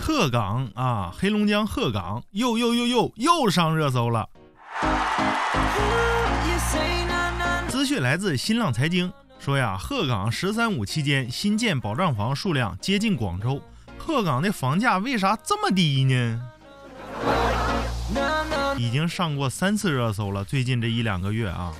[0.00, 4.28] 鹤岗啊，黑龙江鹤岗又又又又又上热搜了。
[7.68, 13.60] 资讯来自新浪财经，说呀，鹤岗“十三五”期间新建保障房数量接近广州。
[13.98, 16.40] 鹤岗的房价为啥这么低呢？
[18.78, 21.72] 已经上过三次热搜了，最近这一两个月啊。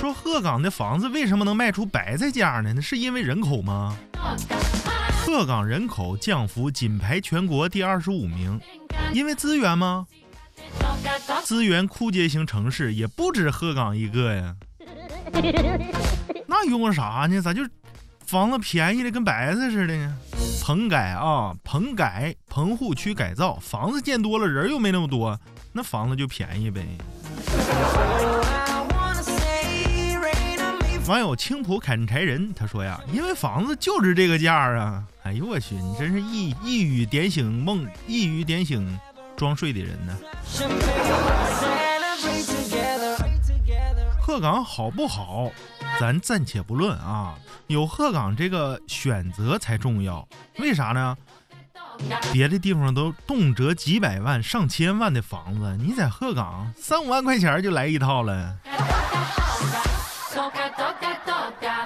[0.00, 2.72] 说鹤岗的房子为什么能卖出白菜价呢？
[2.74, 3.96] 那是因为人口吗？
[5.24, 8.60] 鹤岗人口降幅仅排全国第二十五名，
[9.14, 10.04] 因为资源吗？
[11.44, 14.56] 资源枯竭型城市也不止鹤岗一个呀。
[16.46, 17.40] 那用啥呢？
[17.40, 17.62] 咋就
[18.26, 20.16] 房子便宜的跟白菜似的呢？
[20.60, 25.38] 棚改啊，棚改，棚户区改造，房子建多了，人又没那么多，
[25.72, 26.84] 那房子就便宜呗。
[31.12, 35.04] 网友青浦砍柴人他说呀，因为房子就值这个价啊！
[35.24, 38.98] 哎呦我去，你真是一一语点醒梦，一语点醒
[39.36, 40.16] 装睡的人呢。
[44.22, 45.52] 鹤岗好不好，
[46.00, 47.34] 咱暂且不论啊，
[47.66, 50.26] 有鹤岗这个选择才重要。
[50.60, 51.14] 为啥呢？
[52.32, 58.56] 别的地方都动辄几百万、上千万的房子，你在鹤岗三五万块钱就来一套了。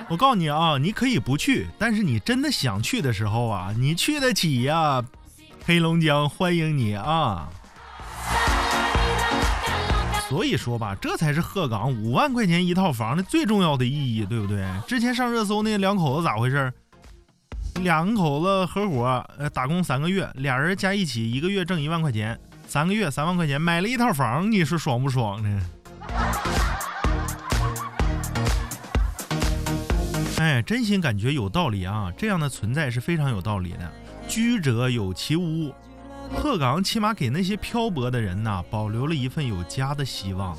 [0.08, 5.04] 我告诉你啊，你可以不去，但是你真的想去的时候啊，你去得起呀！
[5.64, 7.48] 黑龙江欢迎你啊！
[10.28, 14.64] 所以说吧，这才是鹤岗五万块钱一套房的最重要的意义，对不对？
[14.86, 16.72] 之前上热搜那两口子咋回事？
[17.80, 22.38] 两口子合伙呃打工三个月，俩人加一起一个月挣一万块钱，
[22.68, 25.60] 三个月三万块钱买了一套房，你说爽不爽呢？
[30.62, 32.12] 真心感觉有道理啊！
[32.16, 33.92] 这样的存在是非常有道理的。
[34.28, 35.72] 居者有其屋，
[36.34, 40.58] 鹤岗起码给那些漂泊的人呐，保留了一份有家的希望啊。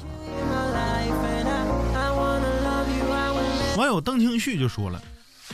[3.78, 5.02] 网友邓清旭就说了：“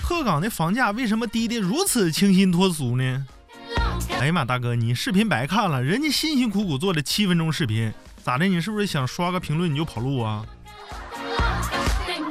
[0.02, 3.26] 鹤岗的房价为什么低得如此清新脱俗呢？”
[4.20, 7.92] 哎呀妈，大哥，你视频白看了，人家辛辛苦苦做的七分钟视频，
[8.24, 8.46] 咋的？
[8.46, 10.46] 你是不是想刷个评论你就跑路啊？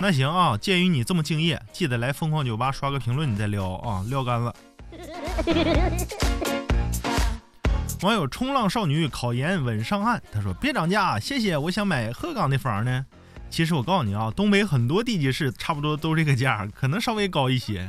[0.02, 4.52] 那行啊，鉴于你这么敬业，记得来疯狂酒吧刷个评论，你再撩啊，撩干了。
[8.02, 13.06] 网友冲浪少女考研稳上岸，他说别涨价，谢谢，我想买鹤岗的房呢。
[13.48, 17.88] 其实我告诉你啊，东北很多地级市差不多都这个价，可能稍微高一些。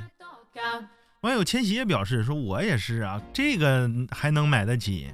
[1.22, 5.12] 网友千玺也表示说，我也是啊，这个还能买得起，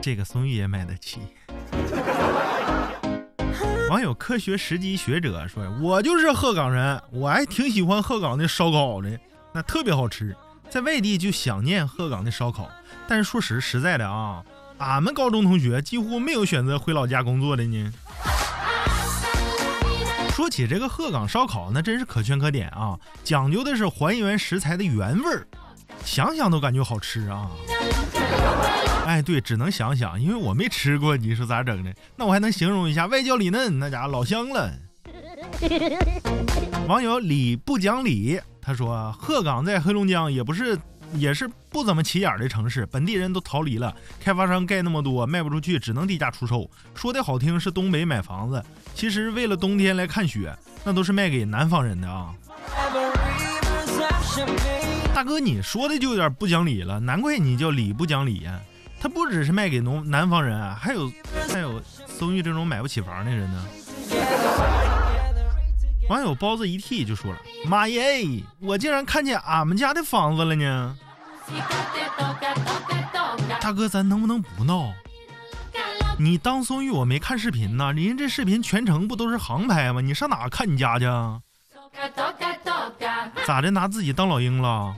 [0.00, 1.20] 这个松玉也买得起。
[3.88, 9.18] 网友科学实际学者说：“我就是鹤岗人，我还挺喜欢鹤岗的烧烤的，
[9.52, 10.34] 那特别好吃。
[10.68, 12.68] 在外地就想念鹤岗的烧烤，
[13.06, 14.42] 但是说实实在的啊，
[14.78, 17.92] 俺们高中同学几乎没有选择回老家工作的呢。
[20.30, 25.46] 说起这个鹤岗烧烤，那真是可圈可点啊，讲究的是还原食材的原味儿，
[26.04, 27.48] 想想都感觉好吃啊。”
[29.06, 31.94] 哎，对，只能想想，因为我没吃过，你说咋整的？
[32.16, 34.72] 那我还能形容一下，外焦里嫩，那家伙老香了。
[36.88, 40.76] 网友李不讲理，他说鹤岗在黑龙江也不是，
[41.14, 46.68] 也是不怎么起眼的城市，本地人都逃离了，开发商盖那么多，卖不出去，只能低价出售。
[46.92, 48.60] 说的好听是东北买房子，
[48.92, 50.52] 其实为了冬天来看雪，
[50.82, 52.34] 那都是卖给南方人的啊。
[55.14, 58.60] 大哥，你说的就有点不讲理了，难怪你叫李不讲理呀。
[59.06, 61.08] 他不只是卖给农南方人啊，还有
[61.48, 63.64] 还有松玉这种买不起房的人呢。
[66.08, 67.38] 网友包子一替就说了
[67.70, 68.24] ：“妈耶，
[68.60, 70.98] 我竟然看见俺们家的房子了呢！”
[73.60, 74.92] 大哥，咱能不能不闹？
[76.18, 80.00] 你当松玉我没看视频呢，人家这视频全程不都是航拍吗？
[80.00, 81.40] 你上哪看你家去啊？
[83.46, 83.70] 咋的？
[83.70, 84.96] 拿自己当老鹰了？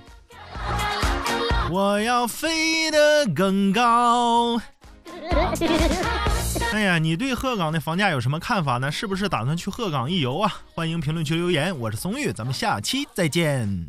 [1.71, 4.61] 我要飞得更高。
[6.73, 8.91] 哎呀，你对鹤岗的房价有什么看法呢？
[8.91, 10.63] 是不是打算去鹤岗一游啊？
[10.75, 11.79] 欢迎评论区留言。
[11.79, 13.87] 我是松玉，咱们下期再见。